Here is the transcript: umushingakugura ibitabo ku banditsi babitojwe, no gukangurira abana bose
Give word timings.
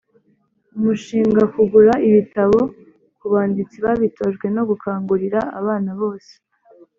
umushingakugura 0.77 1.93
ibitabo 2.07 2.59
ku 3.19 3.25
banditsi 3.33 3.77
babitojwe, 3.85 4.45
no 4.55 4.63
gukangurira 4.69 5.39
abana 5.59 5.91
bose 6.01 6.33